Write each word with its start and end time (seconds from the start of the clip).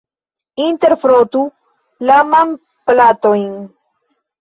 Interfrotu 0.67 1.43
la 2.11 2.19
manplatojn. 2.33 3.51